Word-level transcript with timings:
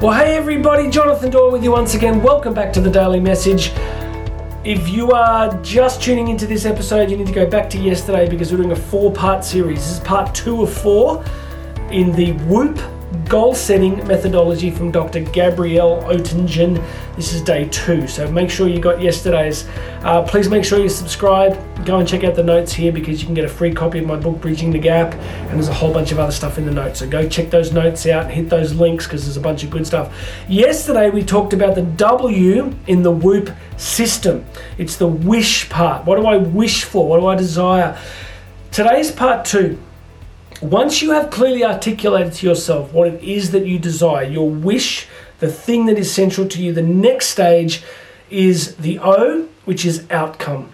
Well, 0.00 0.18
hey 0.18 0.34
everybody, 0.34 0.88
Jonathan 0.88 1.30
Doyle 1.30 1.52
with 1.52 1.62
you 1.62 1.72
once 1.72 1.92
again. 1.92 2.22
Welcome 2.22 2.54
back 2.54 2.72
to 2.72 2.80
the 2.80 2.88
Daily 2.88 3.20
Message. 3.20 3.70
If 4.64 4.88
you 4.88 5.10
are 5.10 5.52
just 5.60 6.02
tuning 6.02 6.28
into 6.28 6.46
this 6.46 6.64
episode, 6.64 7.10
you 7.10 7.18
need 7.18 7.26
to 7.26 7.34
go 7.34 7.44
back 7.44 7.68
to 7.68 7.78
yesterday 7.78 8.26
because 8.26 8.50
we're 8.50 8.56
doing 8.56 8.72
a 8.72 8.76
four 8.76 9.12
part 9.12 9.44
series. 9.44 9.80
This 9.80 9.98
is 9.98 10.00
part 10.00 10.34
two 10.34 10.62
of 10.62 10.72
four 10.72 11.22
in 11.90 12.12
the 12.12 12.32
WOOP 12.48 12.78
goal 13.28 13.54
setting 13.54 13.96
methodology 14.06 14.70
from 14.70 14.90
Dr. 14.90 15.20
Gabrielle 15.20 16.02
Oettingen. 16.02 16.84
This 17.16 17.32
is 17.32 17.42
day 17.42 17.68
two, 17.68 18.06
so 18.06 18.30
make 18.30 18.50
sure 18.50 18.68
you 18.68 18.80
got 18.80 19.00
yesterday's. 19.00 19.66
Uh, 20.02 20.22
please 20.22 20.48
make 20.48 20.64
sure 20.64 20.78
you 20.78 20.88
subscribe. 20.88 21.58
Go 21.84 21.98
and 21.98 22.08
check 22.08 22.24
out 22.24 22.34
the 22.34 22.42
notes 22.42 22.72
here 22.72 22.92
because 22.92 23.20
you 23.20 23.26
can 23.26 23.34
get 23.34 23.44
a 23.44 23.48
free 23.48 23.72
copy 23.72 23.98
of 23.98 24.06
my 24.06 24.16
book, 24.16 24.40
Bridging 24.40 24.70
the 24.70 24.78
Gap, 24.78 25.14
and 25.14 25.50
there's 25.54 25.68
a 25.68 25.74
whole 25.74 25.92
bunch 25.92 26.12
of 26.12 26.18
other 26.18 26.32
stuff 26.32 26.58
in 26.58 26.66
the 26.66 26.72
notes. 26.72 27.00
So 27.00 27.08
go 27.08 27.28
check 27.28 27.50
those 27.50 27.72
notes 27.72 28.06
out 28.06 28.30
hit 28.30 28.48
those 28.48 28.74
links 28.74 29.06
because 29.06 29.24
there's 29.24 29.36
a 29.36 29.40
bunch 29.40 29.64
of 29.64 29.70
good 29.70 29.86
stuff. 29.86 30.14
Yesterday 30.48 31.10
we 31.10 31.22
talked 31.22 31.52
about 31.52 31.74
the 31.74 31.82
W 31.82 32.74
in 32.86 33.02
the 33.02 33.12
WOOP 33.12 33.54
system. 33.76 34.44
It's 34.78 34.96
the 34.96 35.08
wish 35.08 35.68
part. 35.68 36.06
What 36.06 36.16
do 36.16 36.26
I 36.26 36.36
wish 36.36 36.84
for? 36.84 37.08
What 37.08 37.20
do 37.20 37.26
I 37.26 37.34
desire? 37.34 37.98
Today's 38.70 39.10
part 39.10 39.44
two 39.44 39.78
once 40.60 41.00
you 41.00 41.12
have 41.12 41.30
clearly 41.30 41.64
articulated 41.64 42.32
to 42.34 42.46
yourself 42.46 42.92
what 42.92 43.08
it 43.08 43.22
is 43.22 43.50
that 43.52 43.66
you 43.66 43.78
desire, 43.78 44.24
your 44.24 44.50
wish, 44.50 45.08
the 45.38 45.50
thing 45.50 45.86
that 45.86 45.98
is 45.98 46.12
central 46.12 46.46
to 46.48 46.62
you, 46.62 46.72
the 46.72 46.82
next 46.82 47.28
stage 47.28 47.82
is 48.28 48.76
the 48.76 48.98
O, 48.98 49.48
which 49.64 49.86
is 49.86 50.06
outcome. 50.10 50.70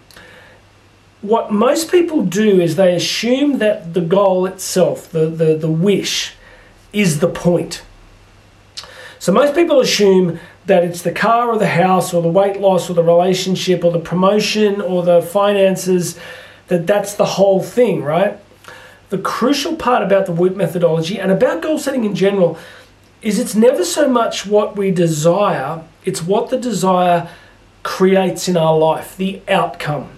What 1.23 1.53
most 1.53 1.91
people 1.91 2.25
do 2.25 2.61
is 2.61 2.77
they 2.77 2.95
assume 2.95 3.59
that 3.59 3.95
the 3.95 4.01
goal 4.01 4.47
itself, 4.47 5.11
the, 5.11 5.27
the, 5.27 5.57
the 5.57 5.71
wish, 5.71 6.35
is 6.93 7.21
the 7.21 7.29
point. 7.29 7.83
So 9.19 9.33
most 9.33 9.55
people 9.55 9.81
assume 9.81 10.39
that 10.67 10.85
it's 10.85 11.03
the 11.03 11.13
car 11.13 11.49
or 11.51 11.59
the 11.59 11.69
house 11.69 12.13
or 12.13 12.23
the 12.23 12.29
weight 12.29 12.61
loss 12.61 12.91
or 12.91 12.95
the 12.95 13.03
relationship 13.03 13.85
or 13.85 13.93
the 13.93 14.01
promotion 14.01 14.81
or 14.81 15.03
the 15.05 15.23
finances, 15.23 16.19
that 16.69 16.87
that's 16.87 17.15
the 17.15 17.25
whole 17.25 17.63
thing, 17.63 18.03
right? 18.03 18.39
The 19.09 19.19
crucial 19.19 19.77
part 19.77 20.03
about 20.03 20.27
the 20.27 20.33
WOOP 20.33 20.57
methodology 20.57 21.19
and 21.19 21.31
about 21.31 21.63
goal 21.63 21.79
setting 21.79 22.05
in 22.05 22.15
general 22.15 22.59
is 23.23 23.39
it's 23.39 23.55
never 23.55 23.85
so 23.85 24.09
much 24.09 24.47
what 24.47 24.77
we 24.77 24.91
desire, 24.91 25.83
it's 26.05 26.23
what 26.23 26.51
the 26.51 26.59
desire 26.59 27.29
creates 27.83 28.49
in 28.49 28.57
our 28.57 28.77
life, 28.77 29.17
the 29.17 29.41
outcome. 29.49 30.11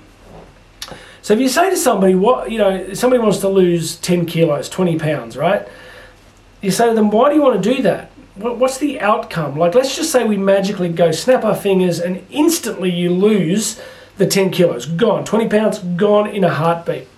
So 1.21 1.35
if 1.35 1.41
you 1.41 1.49
say 1.49 1.69
to 1.69 1.77
somebody, 1.77 2.15
what, 2.15 2.51
you 2.51 2.57
know, 2.57 2.95
somebody 2.95 3.23
wants 3.23 3.39
to 3.39 3.49
lose 3.49 3.97
10 3.97 4.25
kilos, 4.25 4.69
20 4.71 4.99
pounds, 4.99 5.37
right? 5.37 5.69
You 6.63 6.71
say 6.71 6.89
to 6.89 6.95
them, 6.95 7.11
why 7.11 7.29
do 7.29 7.35
you 7.35 7.43
want 7.43 7.63
to 7.63 7.75
do 7.75 7.83
that? 7.83 8.11
What's 8.37 8.79
the 8.79 9.01
outcome? 9.01 9.59
Like, 9.59 9.75
let's 9.75 9.97
just 9.97 10.11
say 10.11 10.25
we 10.25 10.39
magically 10.39 10.89
go 10.89 11.11
snap 11.11 11.45
our 11.45 11.57
fingers 11.57 11.99
and 11.99 12.25
instantly 12.31 12.91
you 12.91 13.11
lose 13.11 13.81
the 14.17 14.27
10 14.27 14.51
kilos, 14.51 14.87
gone, 14.87 15.25
20 15.25 15.49
pounds, 15.49 15.79
gone 15.81 16.29
in 16.29 16.45
a 16.45 16.55
heartbeat 16.55 17.09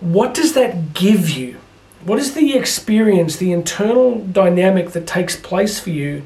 what 0.00 0.34
does 0.34 0.54
that 0.54 0.94
give 0.94 1.30
you? 1.30 1.58
What 2.04 2.18
is 2.18 2.34
the 2.34 2.56
experience, 2.56 3.36
the 3.36 3.52
internal 3.52 4.18
dynamic 4.18 4.90
that 4.92 5.06
takes 5.06 5.36
place 5.36 5.78
for 5.78 5.90
you 5.90 6.24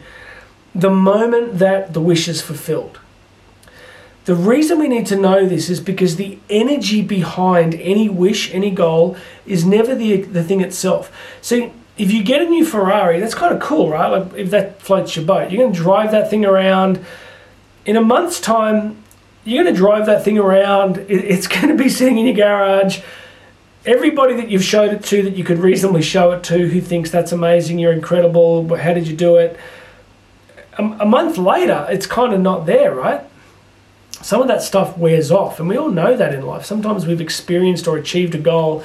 the 0.75 0.91
moment 0.91 1.59
that 1.59 1.93
the 1.93 2.01
wish 2.01 2.29
is 2.29 2.41
fulfilled? 2.41 3.01
The 4.25 4.35
reason 4.35 4.79
we 4.79 4.89
need 4.89 5.07
to 5.07 5.17
know 5.17 5.47
this 5.47 5.69
is 5.69 5.81
because 5.81 6.17
the 6.17 6.39
energy 6.49 7.03
behind 7.03 7.75
any 7.75 8.09
wish, 8.09 8.55
any 8.55 8.71
goal, 8.71 9.17
is 9.45 9.67
never 9.67 9.95
the, 9.95 10.23
the 10.23 10.43
thing 10.43 10.61
itself. 10.61 11.13
See, 11.43 11.73
if 11.99 12.11
you 12.11 12.23
get 12.23 12.41
a 12.41 12.47
new 12.47 12.65
Ferrari, 12.65 13.21
that's 13.21 13.35
kind 13.35 13.53
of 13.53 13.61
cool, 13.61 13.91
right? 13.91 14.09
Like 14.09 14.33
if 14.35 14.51
that 14.51 14.81
floats 14.81 15.15
your 15.15 15.27
boat, 15.27 15.51
you're 15.51 15.63
going 15.63 15.75
to 15.75 15.79
drive 15.79 16.11
that 16.13 16.31
thing 16.31 16.45
around. 16.45 17.05
In 17.85 17.97
a 17.97 18.01
month's 18.01 18.41
time, 18.41 19.03
you're 19.45 19.63
going 19.63 19.75
to 19.75 19.79
drive 19.79 20.07
that 20.07 20.25
thing 20.25 20.39
around. 20.39 21.05
It's 21.09 21.47
going 21.47 21.69
to 21.69 21.77
be 21.77 21.91
sitting 21.91 22.17
in 22.17 22.27
your 22.27 22.35
garage 22.37 23.03
everybody 23.87 24.35
that 24.37 24.49
you've 24.49 24.65
showed 24.65 24.93
it 24.93 25.05
to 25.05 25.23
that 25.23 25.37
you 25.37 25.45
could 25.45 25.59
reasonably 25.59 26.03
show 26.03 26.33
it 26.33 26.43
to 26.45 26.69
who 26.69 26.81
thinks 26.81 27.11
that's 27.11 27.33
amazing, 27.33 27.79
you're 27.79 27.93
incredible, 27.93 28.75
how 28.77 28.95
did 28.95 29.07
you 29.07 29.17
do 29.17 29.37
it? 29.37 29.59
A, 30.79 30.83
a 30.83 31.07
month 31.07 31.39
later, 31.39 31.87
it's 31.91 32.07
kind 32.07 32.33
of 32.33 32.41
not 32.41 32.67
there, 32.67 32.95
right? 32.95 33.23
Some 34.23 34.41
of 34.41 34.49
that 34.49 34.63
stuff 34.63 34.97
wears 34.97 35.31
off, 35.31 35.61
and 35.61 35.69
we 35.69 35.77
all 35.77 35.91
know 35.91 36.17
that 36.17 36.33
in 36.33 36.47
life. 36.47 36.65
Sometimes 36.65 37.07
we've 37.07 37.21
experienced 37.21 37.87
or 37.87 37.99
achieved 37.99 38.35
a 38.35 38.39
goal, 38.39 38.83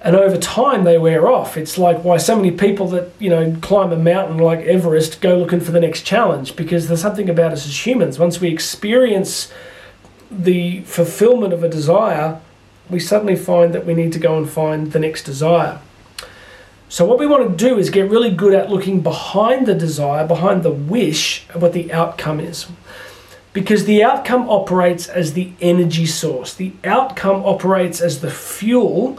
and 0.00 0.14
over 0.14 0.36
time 0.36 0.84
they 0.84 0.98
wear 0.98 1.26
off. 1.26 1.56
It's 1.56 1.78
like 1.78 2.04
why 2.04 2.18
so 2.18 2.36
many 2.36 2.52
people 2.52 2.86
that 2.88 3.10
you 3.18 3.28
know 3.28 3.56
climb 3.60 3.90
a 3.90 3.96
mountain 3.96 4.38
like 4.38 4.60
Everest 4.60 5.20
go 5.20 5.36
looking 5.36 5.60
for 5.60 5.72
the 5.72 5.80
next 5.80 6.02
challenge 6.02 6.54
because 6.54 6.86
there's 6.86 7.00
something 7.00 7.28
about 7.28 7.52
us 7.52 7.66
as 7.66 7.86
humans. 7.86 8.18
Once 8.18 8.40
we 8.40 8.50
experience 8.50 9.52
the 10.30 10.82
fulfillment 10.82 11.52
of 11.52 11.64
a 11.64 11.68
desire, 11.68 12.40
we 12.90 13.00
suddenly 13.00 13.36
find 13.36 13.74
that 13.74 13.86
we 13.86 13.94
need 13.94 14.12
to 14.12 14.18
go 14.18 14.36
and 14.36 14.48
find 14.48 14.92
the 14.92 14.98
next 14.98 15.24
desire. 15.24 15.80
So, 16.88 17.04
what 17.04 17.18
we 17.18 17.26
want 17.26 17.50
to 17.50 17.56
do 17.56 17.78
is 17.78 17.90
get 17.90 18.10
really 18.10 18.30
good 18.30 18.54
at 18.54 18.70
looking 18.70 19.00
behind 19.00 19.66
the 19.66 19.74
desire, 19.74 20.26
behind 20.26 20.62
the 20.62 20.70
wish, 20.70 21.46
of 21.50 21.62
what 21.62 21.72
the 21.72 21.92
outcome 21.92 22.38
is. 22.40 22.66
Because 23.52 23.84
the 23.84 24.02
outcome 24.02 24.48
operates 24.48 25.08
as 25.08 25.32
the 25.32 25.52
energy 25.60 26.06
source, 26.06 26.54
the 26.54 26.72
outcome 26.84 27.44
operates 27.44 28.00
as 28.00 28.20
the 28.20 28.30
fuel 28.30 29.18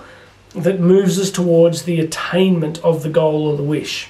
that 0.53 0.80
moves 0.80 1.20
us 1.20 1.32
towards 1.32 1.84
the 1.84 2.00
attainment 2.00 2.78
of 2.80 3.03
the 3.03 3.09
goal 3.09 3.47
or 3.47 3.58
the 3.58 3.64
wish. 3.64 4.09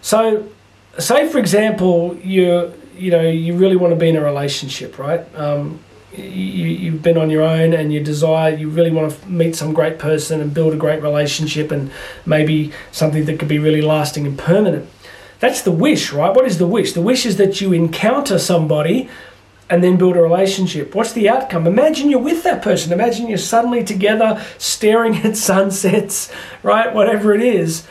So, 0.00 0.48
say 0.98 1.28
for 1.28 1.38
example, 1.38 2.16
you 2.22 2.72
you 2.96 3.10
know 3.10 3.28
you 3.28 3.54
really 3.54 3.76
want 3.76 3.92
to 3.92 3.96
be 3.96 4.08
in 4.08 4.16
a 4.16 4.22
relationship, 4.22 4.98
right? 4.98 5.22
Um, 5.36 5.80
you, 6.18 6.68
you've 6.68 7.02
been 7.02 7.18
on 7.18 7.30
your 7.30 7.42
own 7.42 7.72
and 7.72 7.92
you 7.92 8.00
desire, 8.00 8.54
you 8.54 8.68
really 8.68 8.90
want 8.90 9.12
to 9.12 9.28
meet 9.28 9.56
some 9.56 9.72
great 9.72 9.98
person 9.98 10.40
and 10.40 10.54
build 10.54 10.72
a 10.72 10.76
great 10.76 11.02
relationship 11.02 11.70
and 11.70 11.90
maybe 12.24 12.72
something 12.92 13.24
that 13.26 13.38
could 13.38 13.48
be 13.48 13.58
really 13.58 13.82
lasting 13.82 14.26
and 14.26 14.38
permanent. 14.38 14.88
That's 15.38 15.62
the 15.62 15.72
wish, 15.72 16.12
right? 16.12 16.34
What 16.34 16.46
is 16.46 16.58
the 16.58 16.66
wish? 16.66 16.92
The 16.92 17.02
wish 17.02 17.26
is 17.26 17.36
that 17.36 17.60
you 17.60 17.72
encounter 17.72 18.38
somebody 18.38 19.08
and 19.68 19.82
then 19.82 19.96
build 19.96 20.16
a 20.16 20.22
relationship. 20.22 20.94
What's 20.94 21.12
the 21.12 21.28
outcome? 21.28 21.66
Imagine 21.66 22.08
you're 22.08 22.20
with 22.20 22.42
that 22.44 22.62
person. 22.62 22.92
Imagine 22.92 23.28
you're 23.28 23.38
suddenly 23.38 23.84
together 23.84 24.42
staring 24.58 25.16
at 25.24 25.36
sunsets, 25.36 26.32
right? 26.62 26.94
Whatever 26.94 27.34
it 27.34 27.42
is. 27.42 27.86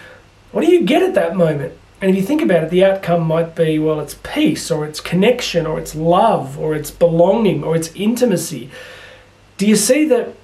What 0.52 0.66
do 0.66 0.72
you 0.72 0.86
get 0.86 1.04
at 1.04 1.16
that 1.16 1.36
moment? 1.36 1.74
And 2.02 2.12
if 2.12 2.18
you 2.18 2.24
think 2.24 2.42
about 2.42 2.64
it, 2.64 2.70
the 2.70 2.84
outcome 2.84 3.24
might 3.26 3.56
be 3.56 3.80
well, 3.80 4.00
it's 4.00 4.16
peace, 4.16 4.70
or 4.70 4.86
it's 4.86 5.00
connection, 5.00 5.66
or 5.66 5.80
it's 5.80 5.96
love, 5.96 6.60
or 6.60 6.76
it's 6.76 6.92
belonging, 6.92 7.64
or 7.64 7.76
it's 7.76 7.94
intimacy. 7.96 8.70
Do 9.58 9.66
you 9.66 9.76
see 9.76 10.06
that, 10.06 10.36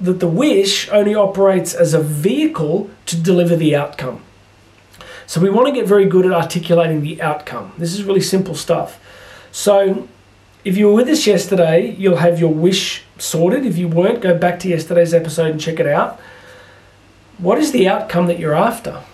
that 0.00 0.20
the 0.20 0.28
wish 0.28 0.88
only 0.90 1.14
operates 1.14 1.74
as 1.74 1.92
a 1.92 2.00
vehicle 2.00 2.90
to 3.06 3.16
deliver 3.16 3.56
the 3.56 3.76
outcome? 3.76 4.22
So 5.26 5.40
we 5.40 5.50
want 5.50 5.68
to 5.68 5.72
get 5.72 5.86
very 5.86 6.06
good 6.06 6.26
at 6.26 6.32
articulating 6.32 7.02
the 7.02 7.22
outcome. 7.22 7.72
This 7.78 7.92
is 7.92 8.02
really 8.02 8.20
simple 8.20 8.54
stuff. 8.54 8.98
So 9.52 10.08
if 10.64 10.76
you 10.76 10.88
were 10.88 10.94
with 10.94 11.08
us 11.08 11.26
yesterday, 11.26 11.90
you'll 11.92 12.16
have 12.16 12.40
your 12.40 12.52
wish 12.52 13.04
sorted. 13.18 13.64
If 13.64 13.78
you 13.78 13.86
weren't, 13.86 14.22
go 14.22 14.36
back 14.36 14.58
to 14.60 14.68
yesterday's 14.68 15.14
episode 15.14 15.52
and 15.52 15.60
check 15.60 15.78
it 15.78 15.86
out. 15.86 16.18
What 17.38 17.58
is 17.58 17.70
the 17.70 17.86
outcome 17.86 18.26
that 18.26 18.38
you're 18.38 18.54
after? 18.54 19.04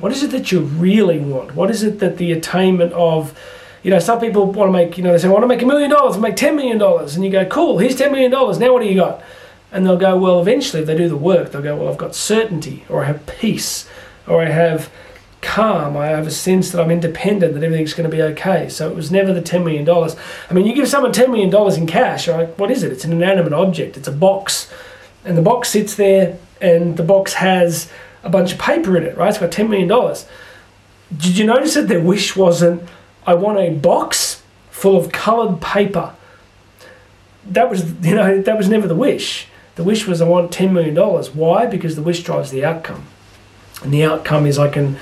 What 0.00 0.12
is 0.12 0.22
it 0.22 0.30
that 0.30 0.50
you 0.50 0.60
really 0.60 1.18
want? 1.18 1.54
What 1.54 1.70
is 1.70 1.82
it 1.82 1.98
that 2.00 2.16
the 2.16 2.32
attainment 2.32 2.92
of, 2.94 3.38
you 3.82 3.90
know, 3.90 3.98
some 3.98 4.18
people 4.18 4.46
want 4.46 4.68
to 4.68 4.72
make, 4.72 4.96
you 4.96 5.04
know, 5.04 5.12
they 5.12 5.18
say, 5.18 5.28
I 5.28 5.30
want 5.30 5.42
to 5.42 5.48
make 5.48 5.62
a 5.62 5.66
million 5.66 5.90
dollars, 5.90 6.16
make 6.18 6.36
$10 6.36 6.56
million. 6.56 6.80
And 6.80 7.24
you 7.24 7.30
go, 7.30 7.44
cool, 7.46 7.78
here's 7.78 7.96
$10 7.96 8.10
million. 8.10 8.30
Now 8.30 8.72
what 8.72 8.82
do 8.82 8.88
you 8.88 8.94
got? 8.94 9.22
And 9.72 9.86
they'll 9.86 9.98
go, 9.98 10.18
well, 10.18 10.40
eventually, 10.40 10.80
if 10.82 10.86
they 10.86 10.96
do 10.96 11.08
the 11.08 11.16
work, 11.16 11.52
they'll 11.52 11.62
go, 11.62 11.76
well, 11.76 11.88
I've 11.88 11.98
got 11.98 12.14
certainty, 12.14 12.84
or 12.88 13.04
I 13.04 13.06
have 13.06 13.24
peace, 13.26 13.88
or 14.26 14.42
I 14.42 14.48
have 14.48 14.90
calm, 15.42 15.96
I 15.96 16.06
have 16.08 16.26
a 16.26 16.30
sense 16.30 16.70
that 16.70 16.80
I'm 16.80 16.90
independent, 16.90 17.54
that 17.54 17.62
everything's 17.62 17.94
going 17.94 18.10
to 18.10 18.14
be 18.14 18.22
okay. 18.22 18.68
So 18.68 18.90
it 18.90 18.96
was 18.96 19.10
never 19.10 19.32
the 19.32 19.40
$10 19.40 19.64
million. 19.64 19.88
I 19.88 20.54
mean, 20.54 20.66
you 20.66 20.74
give 20.74 20.88
someone 20.88 21.12
$10 21.12 21.30
million 21.30 21.78
in 21.78 21.86
cash, 21.86 22.26
right? 22.28 22.48
What 22.58 22.70
is 22.70 22.82
it? 22.82 22.92
It's 22.92 23.04
an 23.04 23.12
inanimate 23.12 23.52
object, 23.52 23.96
it's 23.96 24.08
a 24.08 24.12
box. 24.12 24.70
And 25.24 25.36
the 25.36 25.42
box 25.42 25.68
sits 25.68 25.94
there, 25.94 26.38
and 26.60 26.96
the 26.96 27.02
box 27.02 27.34
has 27.34 27.90
a 28.22 28.28
bunch 28.28 28.52
of 28.52 28.58
paper 28.58 28.96
in 28.96 29.04
it, 29.04 29.16
right? 29.16 29.28
It's 29.28 29.38
got 29.38 29.50
$10 29.50 29.68
million. 29.68 29.88
Did 31.16 31.38
you 31.38 31.46
notice 31.46 31.74
that 31.74 31.88
their 31.88 32.00
wish 32.00 32.36
wasn't, 32.36 32.82
I 33.26 33.34
want 33.34 33.58
a 33.58 33.70
box 33.70 34.42
full 34.70 34.96
of 34.96 35.12
coloured 35.12 35.60
paper? 35.60 36.14
That 37.46 37.70
was, 37.70 37.90
you 38.02 38.14
know, 38.14 38.40
that 38.40 38.56
was 38.56 38.68
never 38.68 38.86
the 38.86 38.94
wish. 38.94 39.46
The 39.76 39.84
wish 39.84 40.06
was, 40.06 40.20
I 40.20 40.28
want 40.28 40.52
$10 40.52 40.72
million. 40.72 40.94
Why? 40.94 41.66
Because 41.66 41.96
the 41.96 42.02
wish 42.02 42.22
drives 42.22 42.50
the 42.50 42.64
outcome. 42.64 43.06
And 43.82 43.92
the 43.92 44.04
outcome 44.04 44.46
is 44.46 44.58
I 44.58 44.68
can 44.68 44.96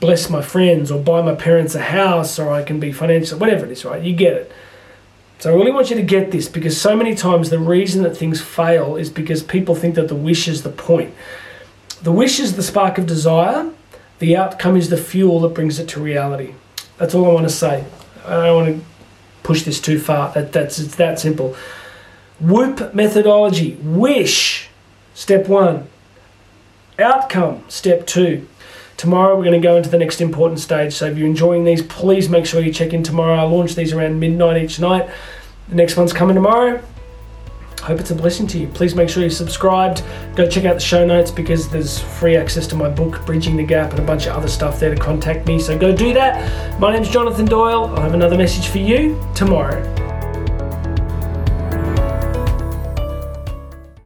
bless 0.00 0.28
my 0.28 0.42
friends 0.42 0.90
or 0.90 1.00
buy 1.00 1.22
my 1.22 1.34
parents 1.34 1.74
a 1.74 1.82
house 1.82 2.38
or 2.38 2.50
I 2.50 2.62
can 2.62 2.80
be 2.80 2.90
financial, 2.90 3.38
whatever 3.38 3.66
it 3.66 3.72
is, 3.72 3.84
right? 3.84 4.02
You 4.02 4.14
get 4.14 4.32
it. 4.32 4.52
So 5.38 5.52
I 5.52 5.56
really 5.56 5.72
want 5.72 5.90
you 5.90 5.96
to 5.96 6.02
get 6.02 6.32
this 6.32 6.48
because 6.48 6.78
so 6.78 6.96
many 6.96 7.14
times 7.14 7.48
the 7.48 7.58
reason 7.58 8.02
that 8.02 8.16
things 8.16 8.40
fail 8.40 8.96
is 8.96 9.08
because 9.08 9.42
people 9.42 9.74
think 9.74 9.94
that 9.94 10.08
the 10.08 10.14
wish 10.14 10.48
is 10.48 10.62
the 10.64 10.70
point. 10.70 11.14
The 12.02 12.12
wish 12.12 12.40
is 12.40 12.56
the 12.56 12.62
spark 12.62 12.98
of 12.98 13.06
desire. 13.06 13.70
The 14.20 14.36
outcome 14.36 14.76
is 14.76 14.88
the 14.88 14.96
fuel 14.96 15.40
that 15.40 15.50
brings 15.50 15.78
it 15.78 15.88
to 15.90 16.00
reality. 16.00 16.54
That's 16.98 17.14
all 17.14 17.30
I 17.30 17.32
want 17.32 17.48
to 17.48 17.54
say. 17.54 17.84
I 18.24 18.46
don't 18.46 18.64
want 18.64 18.76
to 18.76 18.84
push 19.42 19.62
this 19.62 19.80
too 19.80 19.98
far. 19.98 20.32
That, 20.32 20.52
that's 20.52 20.78
it's 20.78 20.96
that 20.96 21.18
simple. 21.18 21.56
WOOP 22.40 22.94
methodology. 22.94 23.76
Wish. 23.82 24.68
Step 25.14 25.48
one. 25.48 25.88
Outcome. 26.98 27.64
Step 27.68 28.06
two. 28.06 28.46
Tomorrow 28.96 29.36
we're 29.36 29.44
going 29.44 29.60
to 29.60 29.66
go 29.66 29.76
into 29.76 29.88
the 29.88 29.98
next 29.98 30.20
important 30.20 30.60
stage. 30.60 30.92
So 30.92 31.06
if 31.06 31.16
you're 31.16 31.26
enjoying 31.26 31.64
these, 31.64 31.82
please 31.82 32.28
make 32.28 32.44
sure 32.44 32.60
you 32.60 32.72
check 32.72 32.92
in 32.92 33.02
tomorrow. 33.02 33.34
I 33.36 33.42
launch 33.42 33.74
these 33.74 33.92
around 33.92 34.20
midnight 34.20 34.62
each 34.62 34.78
night. 34.78 35.08
The 35.68 35.74
next 35.74 35.96
one's 35.96 36.12
coming 36.12 36.34
tomorrow. 36.34 36.82
Hope 37.80 37.98
it's 37.98 38.10
a 38.10 38.14
blessing 38.14 38.46
to 38.48 38.58
you. 38.58 38.68
Please 38.68 38.94
make 38.94 39.08
sure 39.08 39.22
you're 39.22 39.30
subscribed. 39.30 40.02
Go 40.36 40.48
check 40.48 40.64
out 40.64 40.74
the 40.74 40.80
show 40.80 41.06
notes 41.06 41.30
because 41.30 41.68
there's 41.68 41.98
free 41.98 42.36
access 42.36 42.66
to 42.68 42.76
my 42.76 42.88
book, 42.88 43.24
Bridging 43.26 43.56
the 43.56 43.64
Gap, 43.64 43.90
and 43.90 43.98
a 43.98 44.04
bunch 44.04 44.26
of 44.26 44.36
other 44.36 44.48
stuff 44.48 44.78
there 44.78 44.94
to 44.94 45.00
contact 45.00 45.46
me. 45.46 45.58
So 45.58 45.78
go 45.78 45.94
do 45.94 46.12
that. 46.14 46.78
My 46.78 46.92
name's 46.92 47.08
Jonathan 47.08 47.46
Doyle. 47.46 47.86
I'll 47.86 48.02
have 48.02 48.14
another 48.14 48.36
message 48.36 48.68
for 48.68 48.78
you 48.78 49.20
tomorrow. 49.34 49.99